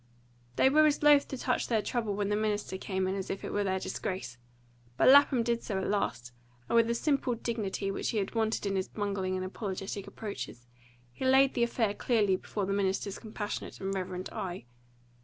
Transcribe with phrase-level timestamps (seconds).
[0.55, 3.43] They were as loath to touch their trouble when the minister came in as if
[3.43, 4.39] it were their disgrace;
[4.97, 6.31] but Lapham did so at last,
[6.67, 10.65] and, with a simple dignity which he had wanted in his bungling and apologetic approaches,
[11.13, 14.65] he laid the affair clearly before the minister's compassionate and reverent eye.